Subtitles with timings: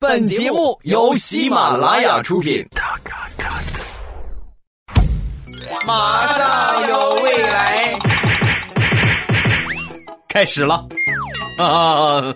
[0.00, 2.64] 本节目由喜马拉雅出品。
[5.84, 7.98] 马上有未来，
[10.28, 10.86] 开始了
[11.58, 12.32] 啊！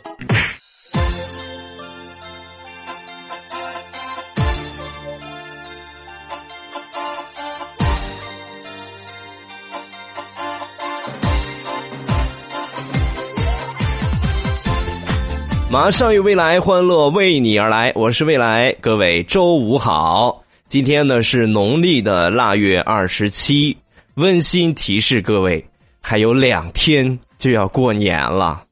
[15.73, 17.91] 马上有未来，欢乐为你而来。
[17.95, 20.45] 我是未来，各位周五好。
[20.69, 23.75] 今天呢是农历的腊月二十七，
[24.17, 25.65] 温馨提示各位，
[26.03, 28.63] 还有两天就要过年了。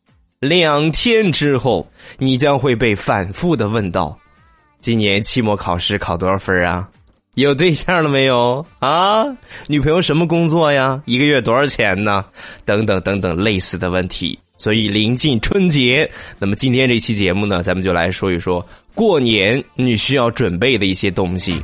[0.40, 4.14] 两天之后，你将会被反复的问到：
[4.80, 6.86] 今年期末考试考多少分啊？
[7.34, 9.24] 有对象了没有啊？
[9.68, 11.00] 女朋友什么工作呀？
[11.06, 12.26] 一个月多少钱呢？
[12.66, 14.38] 等等等等类似的问题。
[14.60, 16.06] 所以临近春节，
[16.38, 18.62] 那么今天这期节目呢，咱们就来说一说
[18.94, 21.54] 过年你需要准备的一些东西。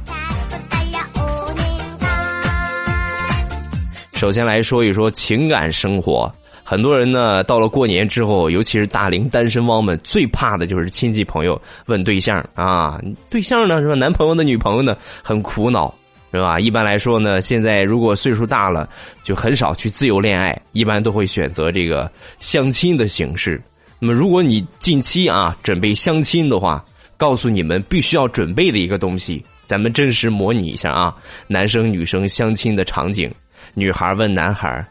[4.15, 13.95] 首先来说一说情感生活，很多人呢到了过年之后，尤其是大龄单身汪们，最怕的就是亲戚朋友问对象啊，对象呢是吧？
[13.95, 15.95] 男朋友的女朋友呢很苦恼。
[16.37, 16.61] 对吧？
[16.61, 18.87] 一般来说呢，现在如果岁数大了，
[19.23, 23.59] 就很少去自由恋爱，一般都会选择这个相亲的形式。
[23.99, 26.85] 那么，如果你近期啊准备相亲的话，
[27.17, 33.33] 告诉你们必须要准备的一个东西，咱们真实模拟一下啊，男生女生相亲的场景。
[33.73, 34.87] 女孩问男孩：“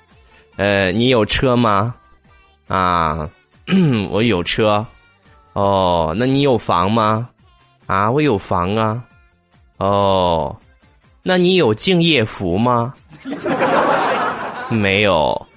[0.57, 1.93] 呃，你有车吗？”
[2.67, 3.29] 啊，
[4.09, 4.83] 我有车。
[5.53, 7.29] 哦，那你有房吗？
[7.85, 9.03] 啊，我有房啊。
[9.77, 10.57] 哦。
[11.27, 12.93] 那你有敬业福吗？
[14.69, 15.47] 没有，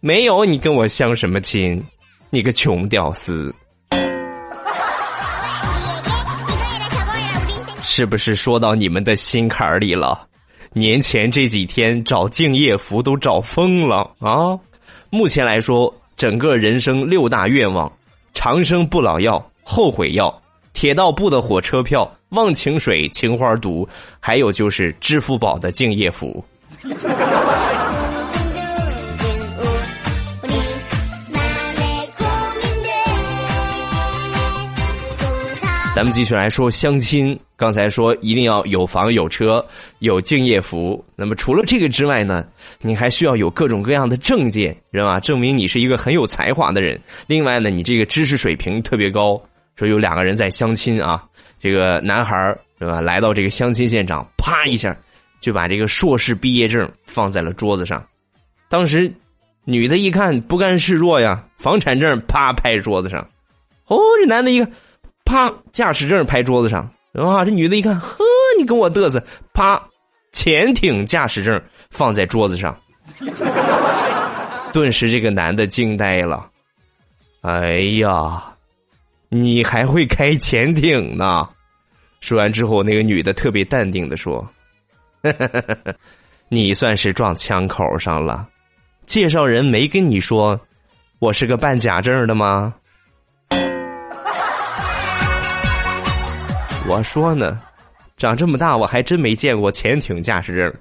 [0.00, 1.82] 没有，你跟我相什么亲？
[2.28, 3.54] 你个穷屌丝！
[7.82, 10.26] 是不是说到你们的心坎儿里了？
[10.74, 14.58] 年前这几天找敬业福都找疯了啊！
[15.08, 17.90] 目前来说，整个人生六大愿望：
[18.34, 20.42] 长生不老药、后悔药。
[20.74, 23.86] 铁道部的火车票、忘情水、情花毒，
[24.18, 26.42] 还有就是支付宝的敬业福。
[35.94, 37.38] 咱们继续来说相亲。
[37.54, 39.64] 刚才说一定要有房有车
[39.98, 41.04] 有敬业福。
[41.14, 42.44] 那么除了这个之外呢，
[42.80, 45.20] 你还需要有各种各样的证件，是吧？
[45.20, 46.98] 证明你是一个很有才华的人。
[47.26, 49.38] 另外呢，你这个知识水平特别高。
[49.74, 51.24] 说有两个人在相亲啊，
[51.62, 53.00] 这个男孩是吧？
[53.00, 54.96] 来到这个相亲现场，啪一下
[55.40, 58.04] 就把这个硕士毕业证放在了桌子上。
[58.68, 59.12] 当时
[59.64, 63.20] 女的一看不甘示弱呀，房产证啪拍桌子上。
[63.86, 64.68] 哦，这男的一个
[65.24, 66.80] 啪驾驶证拍桌子上，
[67.12, 68.24] 啊，这女的一看，呵，
[68.58, 69.80] 你跟我嘚瑟，啪
[70.32, 72.76] 潜艇驾驶证放在桌子上。
[74.72, 76.48] 顿时这个男的惊呆了，
[77.42, 78.51] 哎呀！
[79.34, 81.48] 你还会开潜艇呢？
[82.20, 84.46] 说完之后，那个女的特别淡定的说
[86.50, 88.46] ：“你算是撞枪口上了。
[89.06, 90.60] 介绍人没跟你说
[91.18, 92.74] 我是个办假证的吗？”
[96.86, 97.58] 我说呢，
[98.18, 100.74] 长这么大我还真没见过潜艇驾驶证。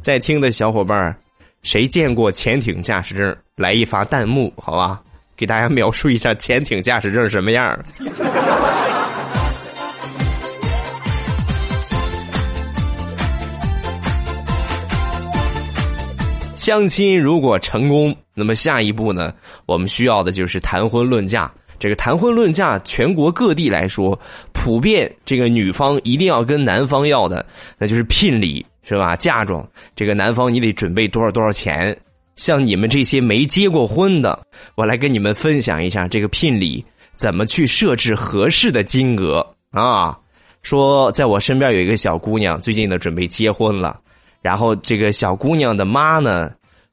[0.00, 1.14] 在听的小伙伴，
[1.60, 3.36] 谁见过潜艇驾驶证？
[3.56, 5.02] 来一发弹幕，好吧。
[5.38, 7.78] 给大家描述一下潜艇驾驶证什么样
[16.56, 19.32] 相亲如果成功，那么下一步呢？
[19.64, 21.50] 我们需要的就是谈婚论嫁。
[21.78, 24.18] 这个谈婚论嫁，全国各地来说，
[24.52, 27.46] 普遍这个女方一定要跟男方要的，
[27.78, 29.14] 那就是聘礼，是吧？
[29.14, 31.96] 嫁妆，这个男方你得准备多少多少钱。
[32.38, 36.82] 像你们这些没结过婚的，我来跟你们分享一下这个聘礼
[37.16, 40.16] 怎么去设置合适的金额啊！
[40.62, 44.00] 说在我身边有一个小姑娘，最近呢准备结婚了，
[44.40, 46.50] 然后这个小姑娘的妈呢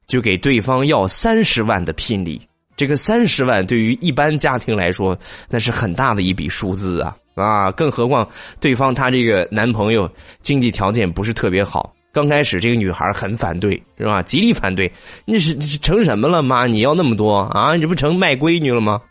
[0.08, 2.42] 就给对方要三十万的聘礼。
[2.76, 5.18] 这个三十万对于一般家庭来说，
[5.48, 7.72] 那是很大的一笔数字啊啊！
[7.72, 8.28] 更何况
[8.60, 10.10] 对方她这个男朋友
[10.42, 11.95] 经济条件不是特别好。
[12.16, 14.22] 刚开始，这个女孩很反对，是吧？
[14.22, 14.90] 极力反对。
[15.26, 16.66] 你是成什么了，妈？
[16.66, 17.76] 你要那么多啊？
[17.76, 19.02] 你这不成卖闺女了吗？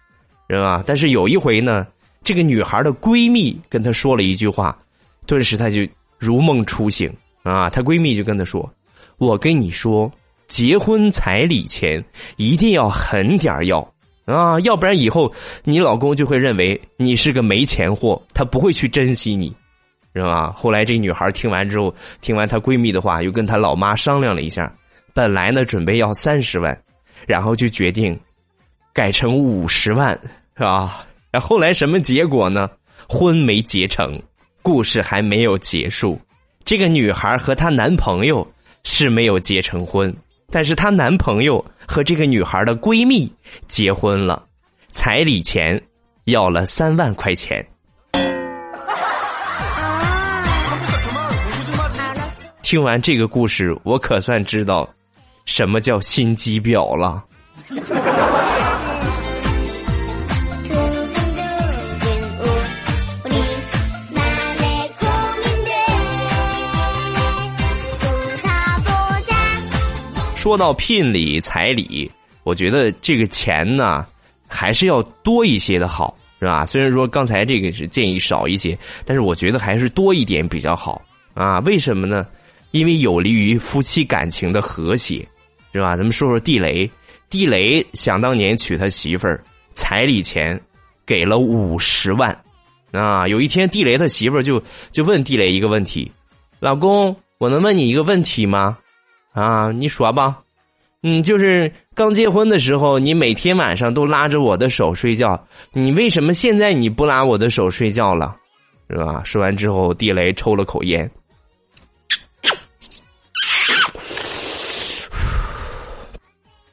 [0.48, 0.82] 是吧？
[0.86, 1.86] 但是有一回呢，
[2.22, 4.74] 这个女孩的闺蜜跟她说了一句话，
[5.26, 5.86] 顿时她就
[6.18, 7.68] 如梦初醒啊！
[7.68, 8.66] 她闺蜜就跟她说
[9.18, 10.10] ：“我跟你说，
[10.48, 12.02] 结婚彩礼钱
[12.36, 13.86] 一定要狠点要
[14.24, 15.30] 啊，要不然以后
[15.62, 19.54] 你老公就会认为你是个没钱货，他不会去珍惜你，
[20.14, 20.52] 是吧？
[20.52, 24.72] 后来这女孩听完之后，听完她闺蜜的话，又跟她老妈商量了一下，
[25.12, 26.78] 本来呢准备要三十万，
[27.26, 28.19] 然后就决定
[28.93, 30.19] 改成五十万，
[30.56, 31.05] 是吧？
[31.32, 32.70] 然后来什么结果呢？
[33.08, 34.22] 婚没结成，
[34.62, 36.19] 故事还没有结束。
[36.64, 38.46] 这个女孩和她男朋友
[38.84, 40.14] 是没有结成婚，
[40.49, 43.31] 但是她男朋友和这个女孩的闺蜜
[43.66, 44.46] 结婚了，
[44.93, 45.82] 彩礼钱
[46.26, 47.66] 要了三万块钱。
[52.75, 54.93] 听完这个故事，我可算知道
[55.44, 57.23] 什么叫心机婊了。
[70.35, 72.11] 说到聘礼、彩礼，
[72.43, 74.05] 我觉得这个钱呢，
[74.49, 76.67] 还是要多一些的好，是吧？
[76.67, 81.00] 虽然说刚才这个是建议少一些，但是我觉得还是多一点比较好
[81.35, 81.61] 啊。
[81.61, 82.26] 为什么呢？
[82.75, 85.25] 因为有利于夫妻感情的和谐，
[85.73, 85.97] 是吧？
[85.97, 86.91] 咱们说说地雷，
[87.31, 89.41] 地雷想当年娶他媳妇儿，
[89.75, 90.61] 彩礼钱
[91.06, 92.37] 给了五十万
[92.91, 93.29] 啊。
[93.29, 94.61] 有一天，地雷他媳妇儿就
[94.91, 96.11] 就问地雷一个问题
[96.59, 98.76] ：“老公，我能问你一个问题吗？”
[99.32, 100.41] 啊，你说吧，
[101.05, 105.41] 嗯，就是刚结婚的时候，你每天晚上都拉着我的手睡觉，
[105.73, 108.35] 你为什么现在你不拉我的手睡觉了？
[108.91, 109.23] 是吧？
[109.25, 111.09] 说完之后，地雷抽了口烟，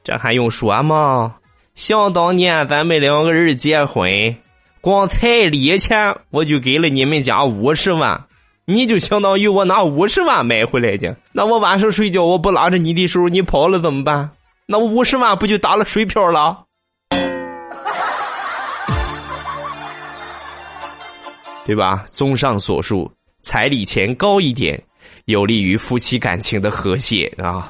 [0.04, 1.36] 这还用说吗？
[1.74, 4.36] 想当年咱们两个人结婚，
[4.80, 8.24] 光彩礼钱我就给了你们家五十万。
[8.64, 14.30] 你就相当于我拿五十万买回来的，那我晚上睡觉我不拉着你的时候你跑了怎么办？
[14.66, 16.58] 那我五十万不就打了水漂了？
[21.66, 22.04] 对吧？
[22.08, 23.10] 综上所述，
[23.40, 24.80] 彩礼钱高一点，
[25.24, 27.68] 有利于夫妻感情的和谐啊。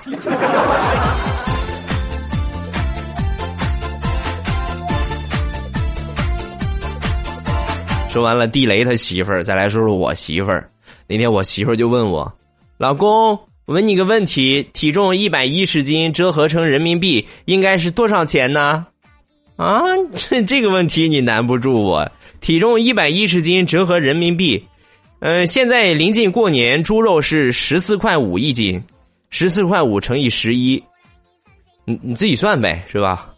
[8.12, 10.68] 说完了地雷他媳妇儿，再来说说我媳妇儿。
[11.06, 12.30] 那天我媳妇儿就问我
[12.76, 13.30] ：“老公，
[13.64, 18.86] 我问你个问题，体重一百一十斤折合成人民币应该是多少钱呢？”
[19.56, 19.80] 啊，
[20.14, 22.06] 这这个问题你难不住我。
[22.42, 24.62] 体重一百一十斤折合人民币，
[25.20, 28.82] 嗯，现在临近过年，猪肉是十四块五一斤，
[29.30, 30.82] 十四块五乘以十一，
[31.86, 33.31] 你你自己算呗，是吧？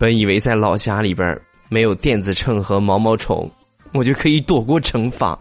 [0.00, 1.38] 本以为在老家里边。
[1.72, 3.48] 没有电子秤和毛毛虫，
[3.92, 5.38] 我就可以躲过惩罚。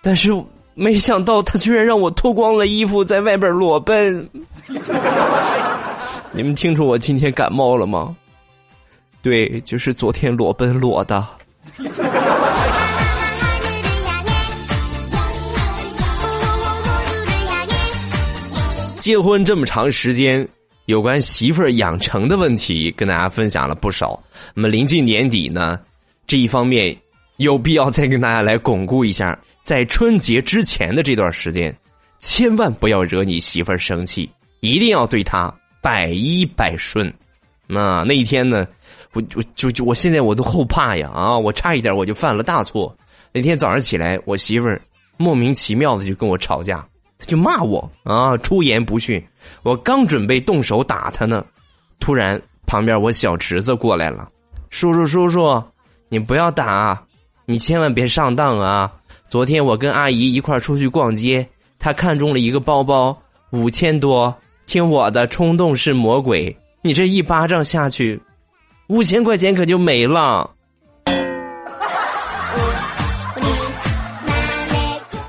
[0.00, 0.32] 但是
[0.72, 4.26] 没想到他居然让我脱光了衣服在外边裸奔。
[6.32, 8.16] 你们听出我今天感冒了吗？
[9.20, 11.22] 对，就是昨天裸奔裸的。
[18.98, 20.48] 结婚这么长时间。
[20.86, 24.22] 有关媳妇儿养成的问题，跟大家分享了不少。
[24.54, 25.80] 那么临近年底呢，
[26.26, 26.94] 这一方面
[27.38, 31.74] 有必要再跟大家来巩固一下，在春节之前的这段时间，
[32.18, 37.12] 千万不要惹你媳妇儿生气，一定要对她百依百顺。
[37.66, 38.66] 那那一天呢，
[39.14, 41.38] 我我就就我现在我都后怕呀啊！
[41.38, 42.94] 我差一点我就犯了大错。
[43.32, 44.78] 那天早上起来，我媳妇儿
[45.16, 46.86] 莫名其妙的就跟我吵架。
[47.26, 49.22] 就骂我啊，出言不逊。
[49.62, 51.44] 我刚准备动手打他呢，
[52.00, 54.28] 突然旁边我小侄子过来了，
[54.70, 55.62] 叔叔叔叔，
[56.08, 57.00] 你不要打，
[57.46, 58.92] 你千万别上当啊！
[59.28, 61.46] 昨天我跟阿姨一块出去逛街，
[61.78, 63.16] 她看中了一个包包，
[63.50, 64.34] 五千多。
[64.66, 66.56] 听我的，冲动是魔鬼。
[66.80, 68.20] 你这一巴掌下去，
[68.88, 70.50] 五千块钱可就没了。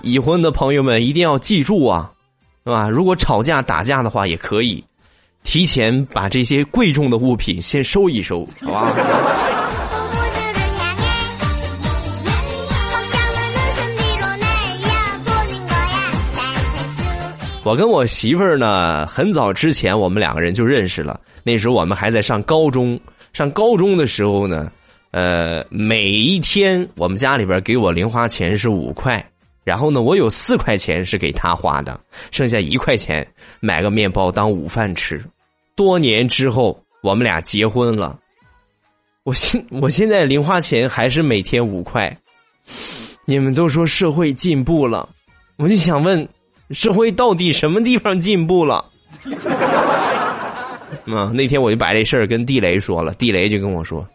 [0.05, 2.11] 已婚的朋友们一定要记住啊，
[2.63, 2.87] 是吧？
[2.87, 4.81] 如果吵架打架的话，也可以
[5.43, 8.93] 提前把这些贵重的物品先收一收，好吧？
[17.63, 21.19] 我跟我媳妇儿呢，很早之前我们两个人就认识了。
[21.43, 22.99] 那时候我们还在上高中，
[23.33, 24.71] 上高中的时候呢，
[25.09, 29.27] 呃，每一天我们家里边给我零花钱是五块。
[29.65, 31.99] 然后呢，我有四块钱是给他花的，
[32.31, 33.27] 剩下一块钱
[33.59, 35.21] 买个面包当午饭吃。
[35.75, 38.17] 多年之后，我们俩结婚了。
[39.23, 42.15] 我现我现在零花钱还是每天五块。
[43.25, 45.09] 你们都说社会进步了，
[45.57, 46.27] 我就想问，
[46.69, 48.85] 社会到底什么地方进步了？
[51.05, 54.07] 嗯， 那天我就把这事儿跟地雷说了，地雷就跟我说：“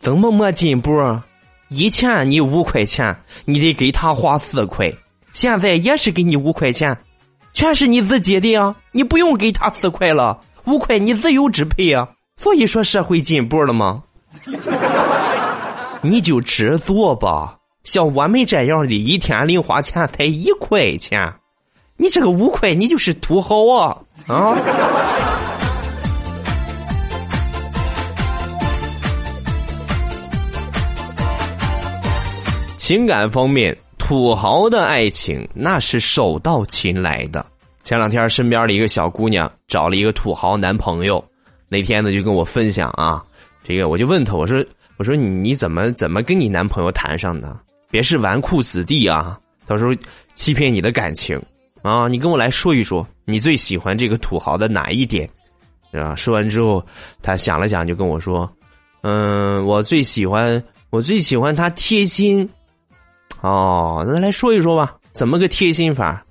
[0.00, 1.24] 怎么没进步啊？
[1.68, 4.90] 以前你五块钱，你得给他花四块，
[5.32, 6.96] 现在也是给你五块钱，
[7.52, 12.08] 全是你自己的呀，你不用给他四块了，五块你自由支配呀。
[12.40, 14.02] 所以说社会进步了吗？
[16.00, 17.56] 你就知足吧。
[17.84, 21.34] 像我们这样的，一天零花钱才一块钱，
[21.96, 23.96] 你这个五块，你就是土豪啊
[24.26, 24.56] 啊！”
[32.88, 37.44] 情感方面，土豪的爱情那是手到擒来的。
[37.82, 41.22] 前两天身边的一个小姑娘找了一个土豪男朋友，
[41.68, 43.22] 那天呢就跟我分享啊，
[43.62, 44.64] 这个我就问他，我说
[44.96, 47.54] 我说你你怎么怎么跟你男朋友谈上的？
[47.90, 49.92] 别是纨绔子弟啊，到时候
[50.32, 51.38] 欺骗你的感情
[51.82, 52.08] 啊！
[52.08, 55.28] 你跟我来说一说，你最喜欢这个土豪的哪一点？
[55.92, 56.14] 啊？
[56.14, 56.82] 说完之后，
[57.20, 58.50] 他想了想，就跟我说，
[59.02, 62.48] 嗯，我最喜欢我最喜欢他贴心。
[63.40, 66.24] 哦，那来说一说吧，怎么个贴心法？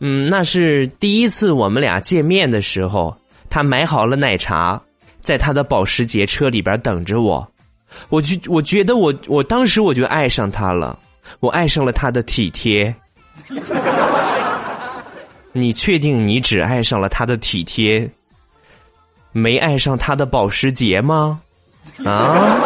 [0.00, 3.16] 嗯，那是第一次我们俩见面的时候，
[3.48, 4.80] 他买好了奶茶，
[5.20, 7.46] 在他的保时捷车里边等着我。
[8.08, 10.98] 我就我觉得我我当时我就爱上他了，
[11.40, 12.94] 我爱上了他的体贴。
[15.52, 18.10] 你确定你只爱上了他的体贴，
[19.32, 21.40] 没爱上他的保时捷吗？
[22.04, 22.58] 啊？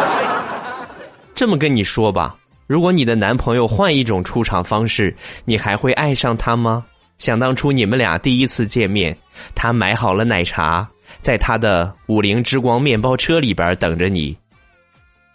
[1.33, 2.35] 这么跟你说吧。
[2.67, 6.83] 如果你的男朋友换一种出场方式，你还会爱上他吗？
[7.17, 9.15] 想当初你们俩第一次见面，
[9.53, 10.85] 他买好了奶茶，
[11.21, 14.35] 在他的五菱之光面包车里边等着你，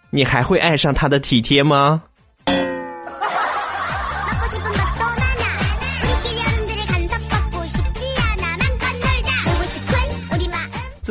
[0.09, 2.03] 你还会爱上他的体贴吗？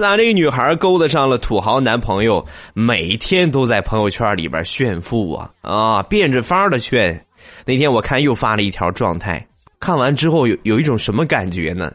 [0.01, 2.43] 自打这个女孩勾搭上了土豪男朋友，
[2.73, 7.23] 每天都在朋友圈里边炫富啊啊，变着法的炫。
[7.67, 9.47] 那天我看又发了一条状态，
[9.79, 11.93] 看完之后有有一种什么感觉呢？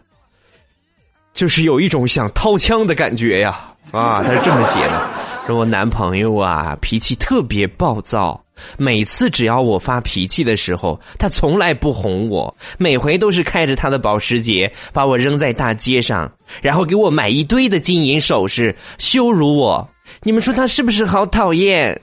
[1.34, 4.22] 就是有一种想掏枪的感觉呀啊！
[4.24, 5.10] 他是这么写的：
[5.46, 8.42] 说我男朋友啊，脾气特别暴躁。
[8.78, 16.32] 每次只要我发脾气的时候，他从来不哄我，每回都是开着他的保时捷把我扔在大街上，
[16.64, 19.88] 然后给我买一堆的金银首饰，羞辱我。
[20.24, 22.02] 你们说他是不是好讨厌？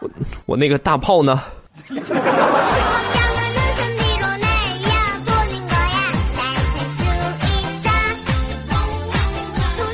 [0.00, 0.10] 我
[0.46, 1.40] 我那个大炮呢？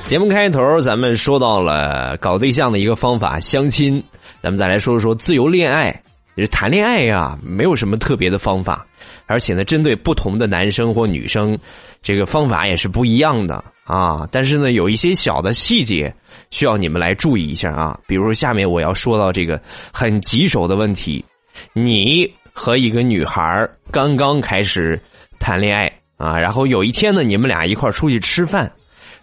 [0.07, 4.01] 节目开头，咱们说到了搞对象的一个方法——相亲。
[4.41, 5.91] 咱们再来说说自由恋爱。
[6.37, 8.87] 就是谈恋爱呀，没有什么特别的方法，
[9.27, 11.59] 而且呢，针对不同的男生或女生，
[12.03, 14.29] 这个方法也是不一样的啊。
[14.31, 16.15] 但是呢，有一些小的细节
[16.51, 17.99] 需要你们来注意一下啊。
[18.07, 19.61] 比如下面我要说到这个
[19.93, 21.25] 很棘手的问题：
[21.73, 25.01] 你和一个女孩刚刚开始
[25.41, 28.71] 谈恋爱啊，然后有一天呢，你们俩一块出去吃饭。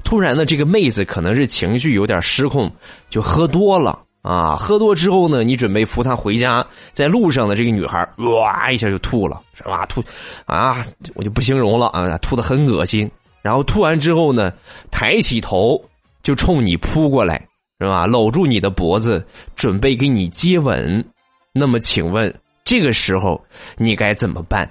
[0.03, 2.71] 突然呢，这个妹子可能是情绪有点失控，
[3.09, 4.55] 就喝多了啊。
[4.55, 9.85] 喝多之后呢，你准备扶她回家，在路上的这个女孩哇一下就吐了，是吧？
[9.87, 10.03] 吐
[10.45, 13.09] 啊，我就不形容了啊，吐的很恶心。
[13.41, 14.51] 然后吐完之后呢，
[14.91, 15.81] 抬起头
[16.21, 17.35] 就冲你扑过来，
[17.79, 18.05] 是吧？
[18.05, 21.03] 搂住你的脖子，准备给你接吻。
[21.51, 22.33] 那么，请问
[22.63, 23.43] 这个时候
[23.77, 24.69] 你该怎么办？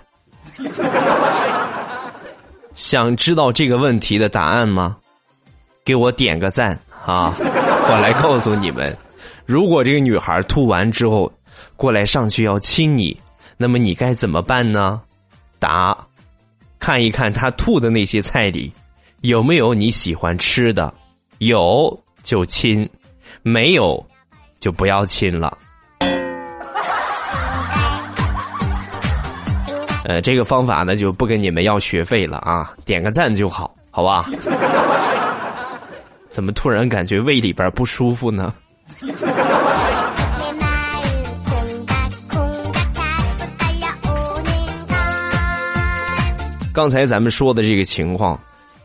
[2.75, 4.97] 想知道这个问题的答案吗？
[5.85, 7.35] 给我点个赞啊！
[7.39, 8.97] 我来告诉你们，
[9.45, 11.31] 如果这个女孩吐完之后
[11.77, 13.19] 过来上去要亲你，
[13.57, 15.01] 那么你该怎么办呢？
[15.59, 15.97] 答：
[16.79, 18.73] 看一看她吐的那些菜里
[19.23, 20.93] 有没有你喜欢吃的，
[21.39, 22.89] 有就亲，
[23.43, 24.05] 没有
[24.61, 25.59] 就不要亲了。
[30.05, 34.25] 呃，这个方法呢就不跟你们要学费了啊，点个赞就好，好吧？
[36.33, 38.55] 怎么突然感觉胃里边不舒服呢？
[46.73, 48.41] 刚才咱们说的这个情况，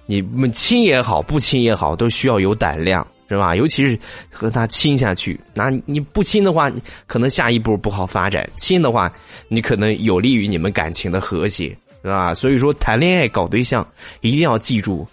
[0.06, 3.56] 你们亲也好，不亲也好，都需要有胆量，是吧？
[3.56, 3.98] 尤其是
[4.30, 6.70] 和他亲下去，那你不亲的话，
[7.06, 9.10] 可能下一步不好发展；亲的话，
[9.48, 11.70] 你可能有利于你们感情的和谐，
[12.02, 12.34] 是吧？
[12.34, 13.88] 所以说，谈恋爱搞对象，
[14.20, 15.08] 一定要记住，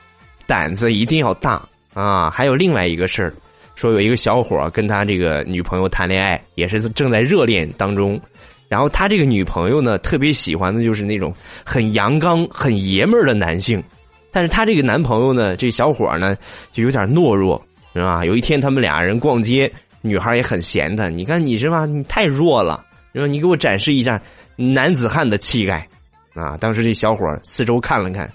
[0.49, 1.63] 胆子一定要大。
[1.95, 3.33] 啊，还有另外一个事儿，
[3.75, 8.21] 说有一个小伙跟他这个女朋友谈恋爱，也是正在热恋当中，
[8.69, 11.33] 然后他这个女朋友呢，特别喜欢的就是那种
[11.65, 13.83] 很阳刚、很爷们儿的男性。
[14.31, 16.37] 但是他这个男朋友呢，这小伙呢，
[16.73, 18.25] 就有点懦弱，是吧？
[18.25, 19.73] 有一天他们俩人逛街，
[20.03, 21.87] 女孩也很嫌他，你看你是吧？
[21.87, 24.21] 你太弱了，然后你给我展示一下
[24.57, 25.89] 男子汉的气概
[26.35, 26.57] 啊！
[26.57, 28.29] 当时这小伙四周看了看，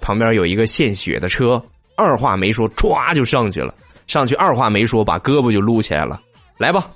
[0.00, 1.60] 旁边有一个献血的车，
[1.96, 3.74] 二话没说，歘就上去了。
[4.06, 6.20] 上去二话没说，把胳膊就撸起来了，
[6.58, 6.88] 来吧，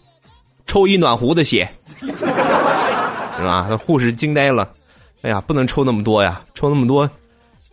[0.66, 1.68] 抽一暖壶的血。
[1.96, 3.66] 是吧？
[3.70, 4.68] 那护士惊呆了，
[5.22, 7.08] 哎呀，不能抽那么多呀，抽那么多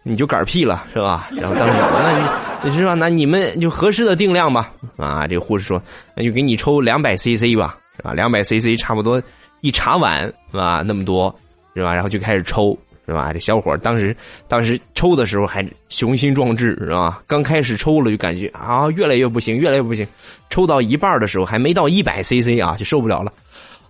[0.04, 1.26] 你就嗝屁了，是吧？
[1.36, 2.94] 然后当时，那你你是吧？
[2.94, 4.72] 那你们就合适的定量吧。
[4.96, 5.82] 啊，这护士说，
[6.16, 8.14] 那就给你抽两百 CC 吧，是吧？
[8.14, 9.22] 两百 CC 差不多
[9.62, 10.84] 一茶碗，是吧？
[10.86, 11.36] 那么多，
[11.76, 11.94] 是吧？
[11.94, 13.32] 然后就开始抽，是吧？
[13.34, 14.16] 这小伙当时
[14.48, 17.22] 当时抽的时候还雄心壮志，是吧？
[17.28, 20.08] 刚开始抽了就感觉啊，越来越不行，越来越不行。
[20.50, 23.32] 抽到一半的时候，还没到一百 CC 啊，就受不了了。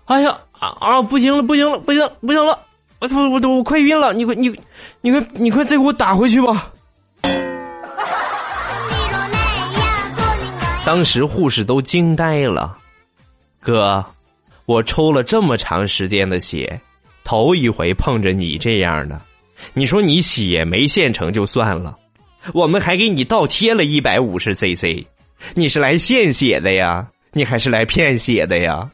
[0.05, 0.37] 哎呀！
[0.57, 1.01] 啊啊！
[1.01, 2.57] 不行了，不行了，不行，不行了！
[2.99, 4.13] 我我我我快晕了！
[4.13, 4.47] 你快你，
[5.01, 6.71] 你快你快再给我打回去吧！
[10.85, 12.77] 当时护士都惊呆了，
[13.59, 14.03] 哥，
[14.65, 16.79] 我抽了这么长时间的血，
[17.25, 19.19] 头一回碰着你这样的。
[19.73, 21.93] 你说你血没现成就算了，
[22.53, 25.03] 我们还给你倒贴了一百五十 cc，
[25.53, 27.05] 你是来献血的呀？
[27.33, 28.89] 你还是来骗血的呀？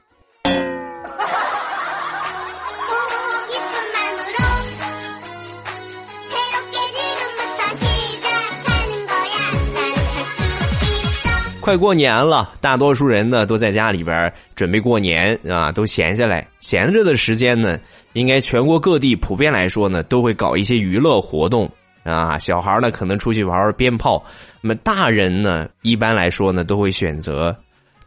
[11.59, 16.45] 快过年了，大多数人呢都在家里边准备过年啊，都闲下来。
[16.59, 17.79] 闲着的时间呢，
[18.13, 21.70] 应该全国各地普遍来说呢，都会搞一些娱乐活动
[22.03, 22.38] 啊。
[22.38, 24.24] 小孩呢可能出去玩玩鞭炮，
[24.62, 27.56] 那么大人呢一般来说呢都会选择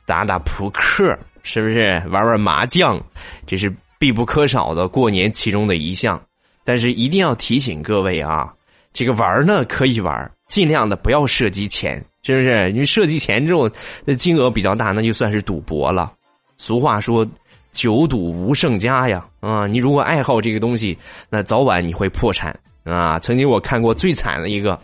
[0.06, 3.00] 打打扑克，是不是玩玩麻将？
[3.46, 6.20] 这是必不可少的过年其中的一项。
[6.64, 8.52] 但是一定要提醒各位啊，
[8.92, 12.04] 这个玩呢可以玩，尽量的不要涉及钱。
[12.26, 12.70] 是不是？
[12.70, 13.70] 因为涉及钱之后
[14.02, 16.10] 那金额比较大，那就算是赌博了。
[16.56, 17.26] 俗话说
[17.74, 20.96] “久赌无胜家”呀，啊，你如果爱好这个东西，
[21.28, 23.18] 那早晚你会破产啊。
[23.18, 24.80] 曾经我看过最惨的一个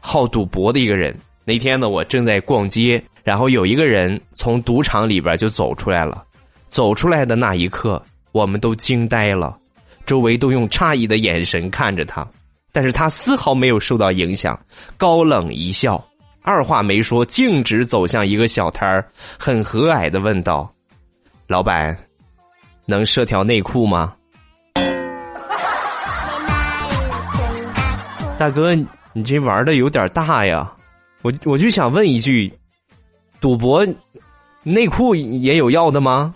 [0.00, 1.16] 好赌博的一个人。
[1.44, 6.22] 那天呢，我正在逛街，然后有一个人从赌场里边就走出来了。
[6.68, 8.02] 走出来的那一刻，
[8.32, 9.56] 我们都惊呆了，
[10.06, 12.26] 周围都用诧异的眼神看着他，
[12.72, 14.58] 但是他丝毫没有受到影响，
[14.96, 16.02] 高冷一笑。
[16.44, 19.04] 二话没说，径直走向一个小摊儿，
[19.38, 20.68] 很和蔼的问道
[21.46, 21.96] ：“老板，
[22.86, 24.14] 能设条内裤吗？”
[28.38, 28.74] 大哥，
[29.12, 30.72] 你这玩的有点大呀！
[31.22, 32.52] 我我就想问一句：
[33.40, 33.86] 赌博
[34.64, 36.34] 内裤也有要的吗？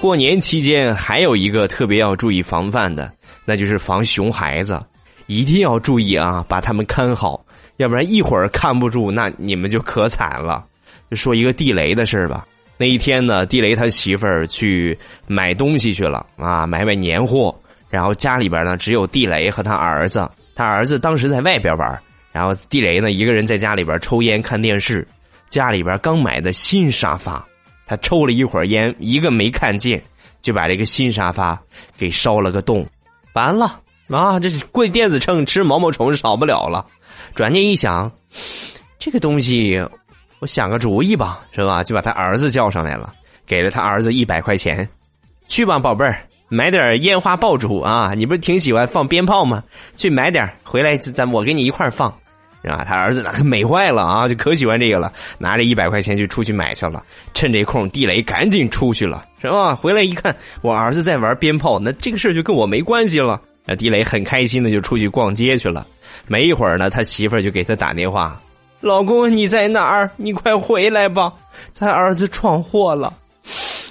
[0.00, 3.10] 过年期间还有一个特别要注意防范的，
[3.44, 4.80] 那就是防熊孩子，
[5.26, 7.43] 一定要注意啊，把他们看好，
[7.76, 10.64] 要不然一会儿看不住，那你们就可惨了。
[11.10, 12.46] 就说一个地雷的事吧。
[12.76, 17.54] 那一天呢，地雷他媳妇儿去买东西去了啊，买买年货，
[17.88, 22.00] 然后家里边呢只有地雷和他儿子，他儿子当时在外边玩，
[22.32, 25.06] 然后地雷呢一个人在家里边抽烟看电视，
[25.48, 27.44] 家里边刚买的新沙发。
[27.86, 30.02] 他抽了一会儿烟，一个没看见，
[30.40, 31.60] 就把这个新沙发
[31.96, 32.84] 给烧了个洞，
[33.34, 34.38] 完了啊！
[34.38, 36.84] 这是跪电子秤吃毛毛虫少不了了。
[37.34, 38.10] 转念一想，
[38.98, 39.82] 这个东西，
[40.40, 41.82] 我想个主意吧，是吧？
[41.82, 43.12] 就把他儿子叫上来了，
[43.46, 44.88] 给了他儿子一百块钱，
[45.48, 48.12] 去吧，宝贝儿，买点烟花爆竹啊！
[48.14, 49.62] 你不是挺喜欢放鞭炮吗？
[49.96, 52.12] 去买点回来，咱我给你一块放。
[52.62, 52.82] 是吧？
[52.82, 57.02] 他儿子那美坏了啊，就可喜欢这个了，拿着一百块钱就出去买去了。
[57.34, 59.74] 趁这空，地雷赶紧出去了，是吧？
[59.74, 63.38] 回来一看，我儿子在玩鞭炮，那这个事就跟我没关系了。
[63.64, 65.86] 那地雷很开心的就出去逛街去了。
[66.26, 68.40] 没一会儿呢，他媳妇儿就给他打电话
[68.80, 70.10] ：“老公，你在哪儿？
[70.16, 71.32] 你快回来吧！
[71.72, 73.12] 咱儿子闯祸了，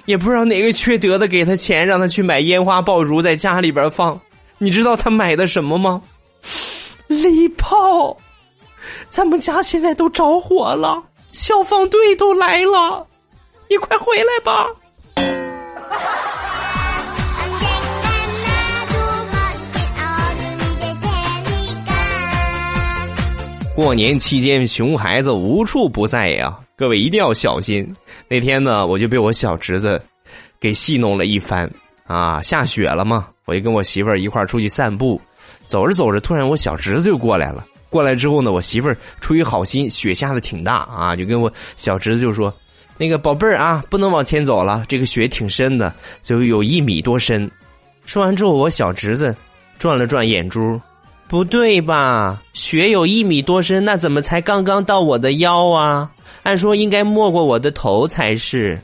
[0.05, 4.19] 也不知道哪个缺德的给他钱，让他去买烟花爆竹在家里边放。
[4.57, 6.01] 你知道他买的什么吗？
[7.07, 8.15] 礼炮。”
[9.09, 13.05] 咱们家现在都着火了，消防队都来了，
[13.69, 14.67] 你快回来吧！
[23.75, 27.83] 过年期间，熊孩子无处不在呀，各位一定要小心。
[28.29, 29.99] 那天呢，我就被我小侄子
[30.59, 31.67] 给戏弄了一番
[32.05, 32.39] 啊！
[32.43, 35.19] 下雪了嘛，我就跟我媳妇儿一块儿出去散步，
[35.65, 37.65] 走着走着，突然我小侄子就过来了。
[37.89, 42.53] 过来之后呢，我媳妇儿出于好心，雪下的挺大啊，就跟我小侄子就说
[42.95, 47.49] ：“那个宝贝儿啊，不能往前走了，这个雪挺深的，就有一米多深。”
[48.05, 49.35] 说完之后，我小侄子
[49.79, 50.79] 转了转眼珠，
[51.33, 52.39] 不对吧？
[52.53, 56.07] 雪有一米多深，那怎么才刚刚到我的腰啊？
[56.43, 58.79] 按说应该没过我的头才是。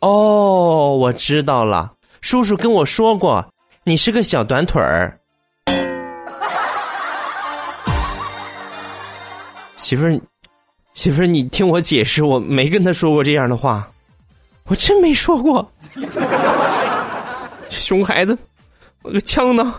[0.00, 3.44] 哦，我知道了，叔叔跟我说过，
[3.84, 5.20] 你是个小短腿儿。
[9.76, 10.18] 媳妇儿，
[10.94, 13.86] 媳妇儿，你听我解释，我没跟他说过这样的话，
[14.64, 15.70] 我真没说过。
[17.68, 18.34] 熊孩子，
[19.02, 19.74] 我个枪呢？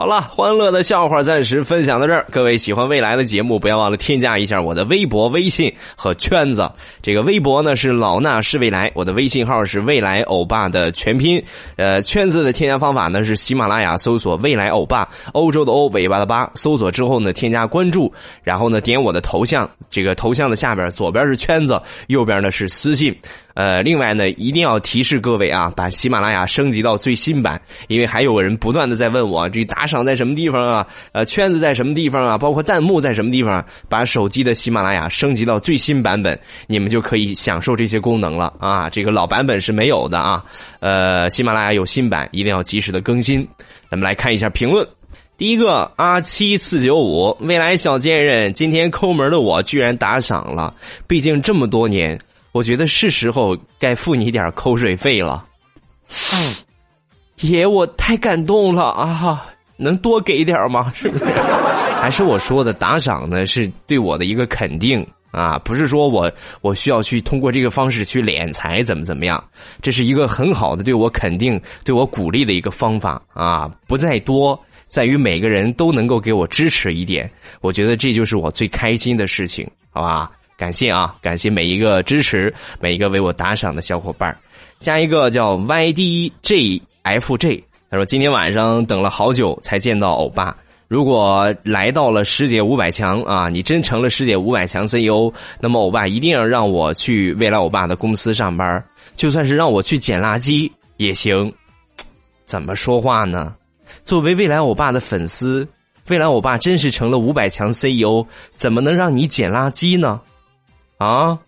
[0.00, 2.24] 好了，欢乐的笑话暂时分享到这儿。
[2.30, 6.66] 各位喜欢未来的节目，不要忘了添加一下我的微博、微信和圈子。
[7.02, 11.44] 这个微博呢是老衲是未来，我的微信号是未来欧巴的全拼。
[11.76, 16.50] 呃，圈子的添加方法呢是喜马拉雅搜索“未来欧巴”，欧洲的欧，尾巴的巴。
[16.54, 18.10] 搜索之后呢，添加关注，
[18.42, 19.68] 然后呢点我的头像。
[19.90, 23.14] 这个头像的下边左边是圈子，右边呢是私信。
[23.60, 30.86] 呃，另外呢，一定要提示各位啊，把喜马拉雅升级到最新版，因为还有人不断的在问我，这打赏在什么地方啊？
[31.12, 32.38] 呃，圈子在什么地方啊？
[32.38, 33.62] 包括弹幕在什么地方？
[33.86, 38.88] 把手机的喜马拉雅升级到最新版本，你们就可以享受这些功能了啊！
[38.88, 40.42] 这个老版本是没有的啊。
[40.78, 43.46] 呃，喜马拉雅有新版，一定要及时的更新。
[43.90, 44.88] 咱们来看一下评论，
[45.36, 50.72] 第一个阿七四九五，未来小贱人，今天抠门的我居然打赏了，
[51.06, 52.18] 毕竟这么多年。
[52.52, 55.44] 我觉得是时候该付你点口水费了，
[57.40, 59.46] 爷，我太感动了啊！
[59.76, 60.92] 能多给点吗？
[60.94, 61.24] 是不是？
[62.00, 63.46] 还是我说的打赏呢？
[63.46, 69.42] 是对我的一个肯定啊，不是说我我需要去通过这个方式去敛财，怎么怎么样？
[69.80, 73.70] 这是一个很好的对我肯定、对我鼓励的一个方法啊！
[73.86, 74.58] 不在多，
[74.88, 80.30] 在于每个人都能够给我支持一点，我觉得这就是我最开心的事情，好吧？
[80.60, 84.36] 感谢啊，感谢每一个支持、每一个为我打赏的小伙伴
[84.78, 90.54] 下一个叫 YDJFJ，他说今天晚上等了好久才见到欧巴。
[90.86, 98.84] 如果来到了师姐五百强啊，你真成了师姐五百强 CEO，那么欧巴一定要让我去未来欧巴的公司上班，
[99.16, 101.50] 就算是让我去捡垃圾也行。
[102.44, 103.54] 怎么说话呢？
[104.04, 105.66] 作为未来欧巴的粉丝，
[106.08, 110.20] 未来欧巴真是成了五百强 CEO，怎么能让你捡垃圾呢？
[111.00, 111.38] 啊，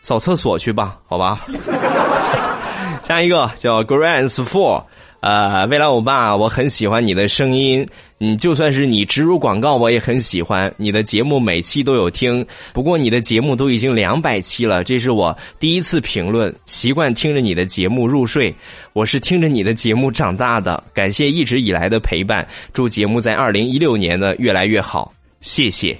[0.00, 1.40] 扫厕所去吧，好吧。
[3.04, 4.82] 下一个叫 Grants Four，
[5.20, 7.86] 呃，未来欧巴，我很喜欢你的声音，
[8.18, 12.44] 你就算是你植入广告，我也很喜欢你的节目，每期都有听。
[12.72, 16.52] 不过你的节目都已经两百期了，这是我第一次评论。
[16.66, 18.52] 习惯听着你的节目入睡，
[18.92, 20.82] 我是听着你的节目长大的。
[20.92, 25.96] 感谢一直以来的陪伴，祝节目在二零一六年呢越来越好，谢谢。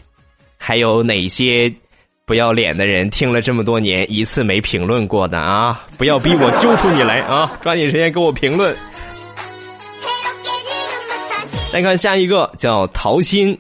[0.59, 1.73] 还有哪些？
[2.25, 5.85] 不要脸的人听了这么多年一次没评论过的啊！
[5.99, 7.53] 不要逼我揪出你来啊！
[7.61, 8.75] 抓紧时间给我评论。
[11.73, 13.59] 再看下一个叫桃心，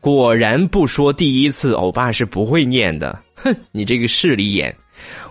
[0.00, 3.16] 果然不说第一次，欧巴是不会念的。
[3.36, 4.74] 哼，你这个势利眼！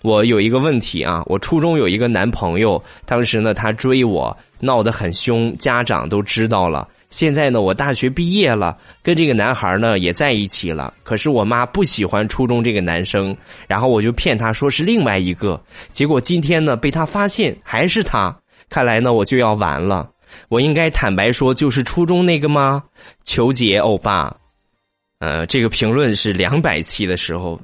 [0.01, 6.87] 我有一个问题啊，我初中有一个男朋友，当时呢他追我，闹得很凶，家长都知道了。
[7.09, 10.93] 现在呢，我大学毕业了，跟这个男孩呢也在一起了。
[11.03, 13.35] 可是我妈不喜欢初中这个男生，
[13.67, 15.59] 然后我就骗她说是另外一个。
[15.91, 18.35] 结果今天呢，被他发现还是他。
[18.69, 20.07] 看来呢，我就要完了。
[20.47, 22.83] 我应该坦白说就是初中那个吗？
[23.23, 24.31] 求解，欧巴。
[25.17, 27.59] 呃，这个评论是两百期的时候，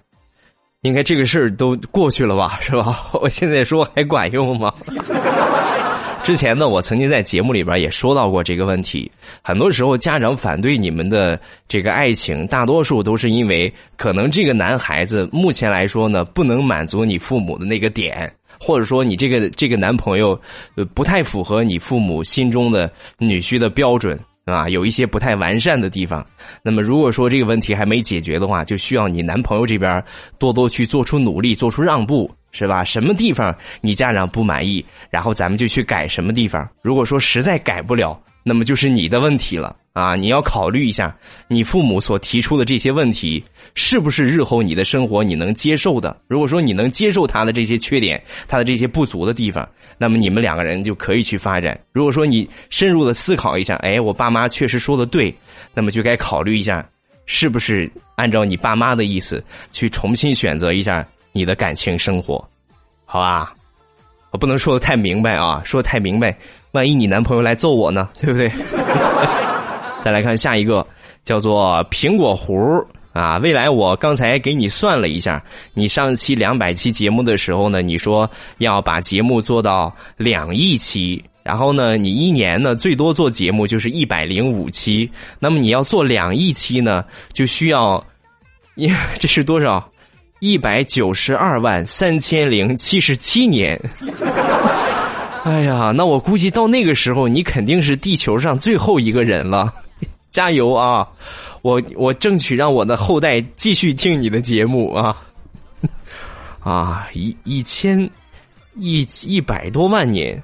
[0.81, 3.11] 应该这个事儿都过去了吧，是吧？
[3.21, 4.73] 我现在说还管用吗？
[6.25, 9.11] 之前呢，我曾经在节目里边也说到过这个问题。
[9.43, 20.29] 很多时候，家长反对你们的这个爱情，大多数都是因为可能这个男孩子目前来说呢，不能满足你父母的那个点，或者说你这个这个男朋友，
[20.73, 26.25] 呃，不太符合你父母心中的女婿的标准啊，有一些不太完善的地方。
[26.63, 30.03] 那么，如果说这个问题还没解决的话，就需要你男朋友这边
[30.37, 32.29] 多多去做出努力，做出让步。
[32.51, 32.85] 是吧？
[32.85, 36.65] 什么地方你家长不满意，然后咱们就去改什么地方。
[36.81, 40.15] 如果说实在改不了，那么就是你的问题了啊！
[40.15, 46.15] 你要考虑一下，你父母所提出的这些问题，是不是日后你的生活你能接受的？
[46.27, 51.75] 如果说你能接受他的这些缺点，他的这些不足的地方，那么你们两个人就可以去发展。
[51.91, 55.35] 如果说你深入的思考一下，哎，我爸妈确实说的对，
[55.73, 56.87] 那么就该考虑一下，
[57.25, 61.03] 是不是按照你爸妈的意思去重新选择一下。
[61.37, 62.35] 你的感情生活，
[63.03, 63.53] 好吧，
[64.31, 66.33] 我不能说的太明白啊，说的太明白，
[66.75, 68.51] 万一你男朋友来揍我呢， 对不对？
[70.01, 70.85] 再来看下一个，
[71.23, 72.53] 叫做苹果核
[73.13, 73.37] 啊。
[73.37, 75.41] 未来我刚才给你算了一下，
[75.73, 85.09] 你上期两百期节目的时候呢，你说要把节目做到两亿期，然后呢，你一年呢最多做节目就是一百零五期，
[85.39, 88.03] 那么你要做两亿期呢，就需要，
[89.17, 89.89] 这是多少？
[90.41, 93.79] 一百九十二万三千零七十七年。
[95.49, 99.71] 哎呀，那我估计到那个时候，你肯定是地球上最后一个人了。
[100.31, 101.07] 加油啊！
[101.61, 105.15] 我我争取让我的后代继续听你的节目啊！
[106.59, 108.09] 啊，一一千
[108.75, 110.41] 一一百多万年，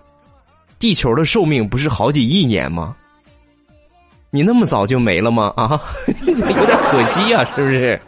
[0.77, 2.95] 地球的寿命不是好几亿年吗？
[4.29, 5.51] 你那么早就没了吗？
[5.57, 5.81] 啊，
[6.27, 7.99] 有点可惜啊，是不是？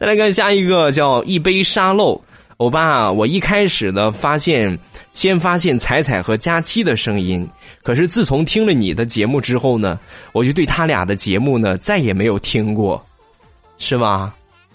[0.00, 2.20] 再来看下一个，叫一杯沙漏。
[2.62, 4.78] 欧巴，我一开始呢发现，
[5.12, 7.44] 先发现彩彩和佳期的声音，
[7.82, 9.98] 可是自从听了你的节目之后呢，
[10.30, 13.04] 我就对他俩的节目呢再也没有听过，
[13.78, 14.32] 是吗？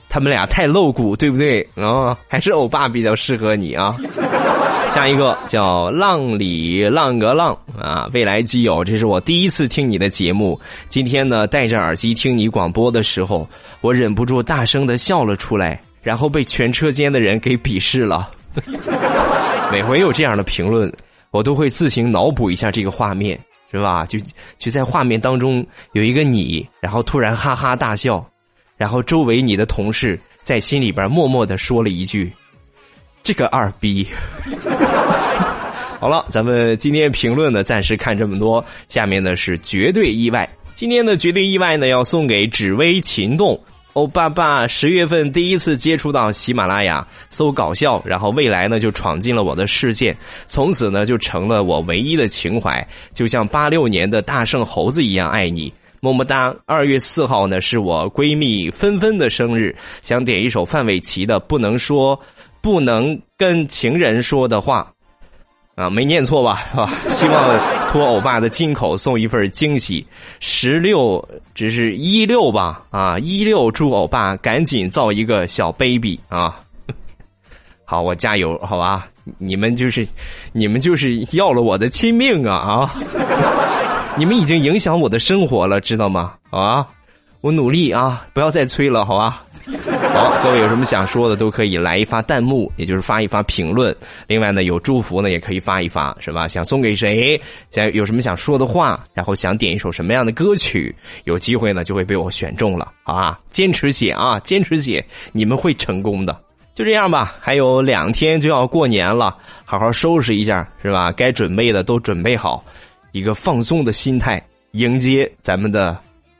[0.10, 1.66] 他们俩太露骨，对不对？
[1.76, 3.96] 啊，还是欧巴比较适合你啊。
[4.94, 13.48] 下一个叫浪里浪个浪啊，未来基友，这是我第一次听你的节目，今天呢戴着耳机听你广播的时候，
[13.80, 15.80] 我忍不住大声的笑了出来。
[16.08, 18.32] 然后被全车间的人给鄙视了。
[19.70, 20.90] 每回有这样的评论，
[21.32, 23.38] 我都会自行脑补一下这个画面，
[23.74, 24.06] 是吧？
[24.06, 24.18] 就
[24.58, 28.26] 就在画面当中有一个你，然后突然哈哈大笑，
[28.78, 32.32] 然后周围你的同事在心里边默默的说了一句
[33.22, 34.08] ：“这个二逼。
[36.00, 38.64] ”好了，咱们今天评论呢，暂时看这么多。
[38.88, 43.62] 下面呢是绝对意外，今天的绝对意外呢要送给紫薇琴动。
[43.98, 56.56] 欧爸爸十月份第一次接触到喜马拉雅，搜搞笑，然后未来呢就闯进了我的视线，从此呢就成了我唯一的情怀，就像八六年的大圣猴子一样爱你，么么哒。
[56.68, 62.20] 二月四号呢是我闺蜜芬芬的生日，想点一首范玮琪的《不能说
[62.62, 64.88] 不能跟情人说的话》。
[65.78, 66.64] 啊，没念错吧？
[66.72, 66.90] 是吧？
[67.10, 70.04] 希望托欧巴的金口送一份惊喜。
[70.40, 72.82] 十六只是一六吧？
[72.90, 76.58] 啊，一六祝欧巴赶紧造一个小 baby 啊！
[77.86, 79.08] 好，我加油，好吧？
[79.38, 80.08] 你们就是，
[80.52, 82.96] 你们就是要了我的亲命啊啊！
[84.18, 86.34] 你们已经影响我的生活了，知道吗？
[86.50, 86.88] 啊！
[87.42, 89.44] 我努力啊，不要再催了，好吧？
[90.14, 93.94] 好，各位有什么想说的，都可以来一发弹幕，也就是发一发评论。
[94.26, 96.48] 另外呢，有祝福呢，也可以发一发，是吧？
[96.48, 97.40] 想送给谁？
[97.70, 103.40] 想有什么想说的话，然后想点一首什么样的歌曲，有机会呢就会被我选中了，好吧？
[103.50, 106.40] 坚持写啊，坚持写，你们会成功的。
[106.74, 111.12] 就这样吧，还有两天就要过年了，好好收拾一下，是吧？
[111.12, 112.64] 该准备的都准备好，
[113.12, 115.98] 一个放松的心态迎接咱们的。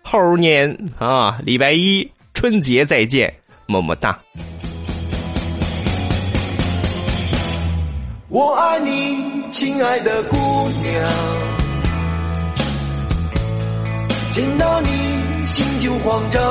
[0.10, 2.10] 猴年啊，礼拜一
[2.50, 3.34] 春节再见，
[3.66, 4.18] 么么哒。
[8.30, 10.38] 我爱你，亲爱的姑
[10.82, 10.94] 娘，
[14.32, 14.88] 见到你
[15.46, 16.42] 心就慌张。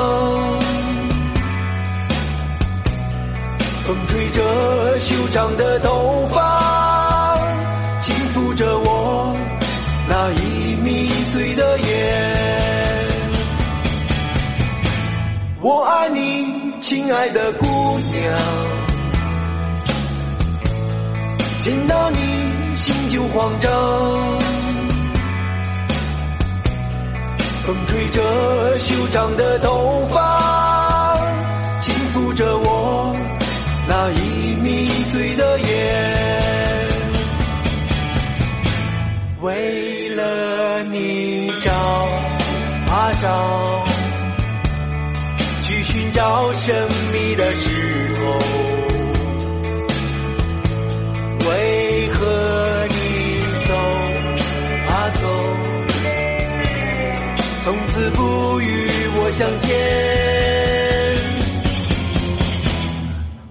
[3.87, 6.86] 风吹着修长的头发，
[15.69, 16.45] 我爱你，
[16.79, 17.65] 亲爱的姑
[17.99, 18.23] 娘，
[21.59, 22.17] 见到你
[22.73, 23.69] 心就慌张。
[27.65, 31.17] 风吹着修长的头发，
[31.81, 33.13] 轻抚着我
[33.89, 35.67] 那已迷醉的眼，
[39.41, 41.69] 为了你找
[42.89, 43.96] 啊找。
[46.17, 46.73] 寻找神
[47.13, 48.21] 秘的石头，
[51.47, 52.25] 为何
[52.89, 52.95] 你
[53.67, 53.75] 走
[54.87, 55.21] 啊走，
[57.63, 59.69] 从此不与我相见？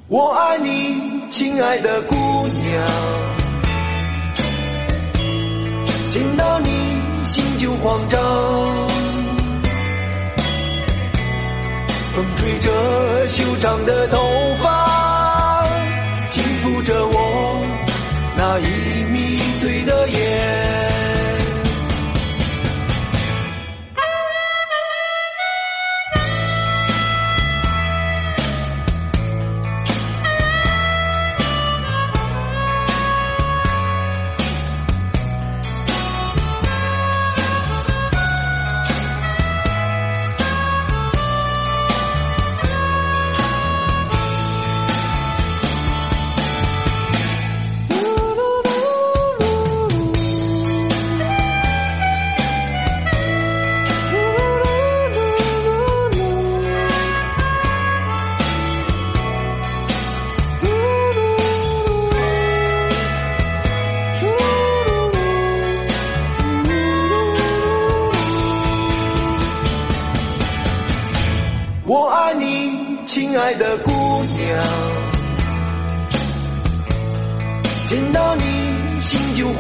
[0.09, 2.17] 我爱你，亲爱的姑
[2.49, 2.83] 娘，
[6.11, 6.69] 见到你
[7.23, 8.96] 心就慌张。
[12.17, 14.17] 风吹着修长的头
[14.63, 15.63] 发，
[16.31, 17.63] 轻抚着我
[18.39, 18.96] 那一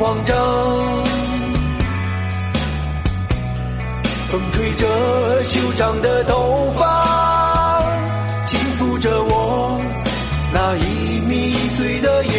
[0.07, 0.37] 慌张。
[4.31, 7.83] 风吹着修长的头发，
[8.47, 9.81] 轻抚着我
[10.53, 12.33] 那已迷醉的眼。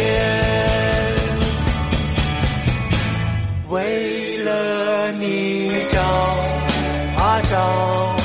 [3.68, 6.00] 为了你找
[7.22, 8.16] 啊找，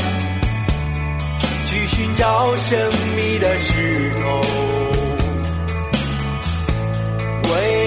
[1.66, 2.80] 去寻找神
[3.18, 4.24] 秘的石头。
[7.52, 7.83] 为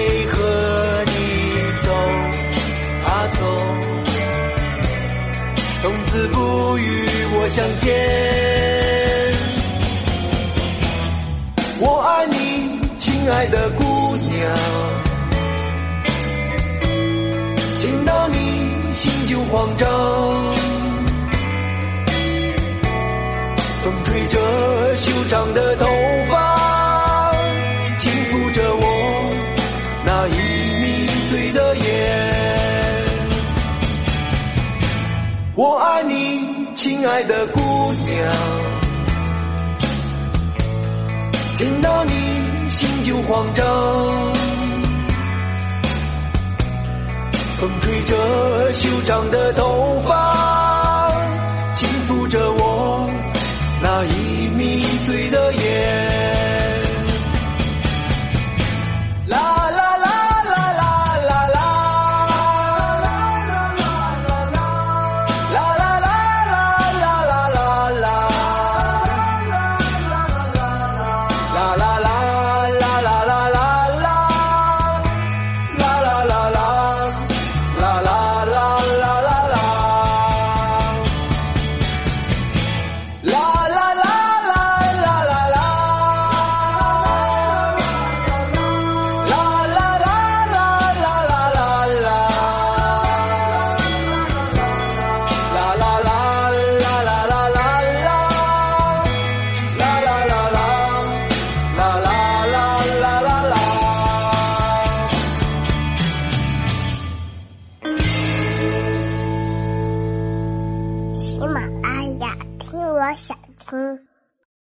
[7.57, 7.91] 相见？
[11.79, 13.83] 我爱你，亲爱的姑
[14.17, 14.29] 娘。
[17.79, 18.35] 见到你
[18.93, 19.89] 心就慌张，
[23.83, 25.87] 风吹着修长的头
[26.29, 27.33] 发，
[27.97, 28.85] 轻抚着我
[30.05, 30.35] 那已
[30.83, 31.85] 迷醉的眼。
[35.55, 36.46] 我爱你，
[36.77, 37.59] 亲爱的姑
[37.91, 38.33] 娘，
[41.55, 42.11] 见到你
[42.69, 43.65] 心就慌张。
[47.59, 51.11] 风吹着修长的头发，
[51.75, 53.09] 轻抚着我
[53.81, 54.26] 那一